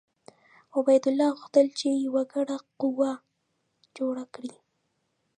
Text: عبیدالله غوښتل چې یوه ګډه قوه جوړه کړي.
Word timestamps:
عبیدالله 0.77 1.29
غوښتل 1.37 1.67
چې 1.79 1.87
یوه 2.05 2.21
ګډه 2.33 2.57
قوه 2.79 3.11
جوړه 3.97 4.25
کړي. 4.33 4.53